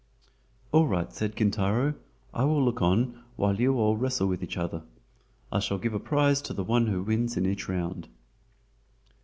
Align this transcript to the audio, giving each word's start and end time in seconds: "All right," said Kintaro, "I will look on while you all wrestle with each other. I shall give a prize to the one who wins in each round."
"All 0.71 0.87
right," 0.87 1.13
said 1.13 1.35
Kintaro, 1.35 1.93
"I 2.33 2.43
will 2.45 2.65
look 2.65 2.81
on 2.81 3.21
while 3.35 3.59
you 3.61 3.75
all 3.77 3.95
wrestle 3.97 4.25
with 4.27 4.41
each 4.41 4.57
other. 4.57 4.81
I 5.51 5.59
shall 5.59 5.77
give 5.77 5.93
a 5.93 5.99
prize 5.99 6.41
to 6.41 6.55
the 6.55 6.63
one 6.63 6.87
who 6.87 7.03
wins 7.03 7.37
in 7.37 7.45
each 7.45 7.69
round." 7.69 8.07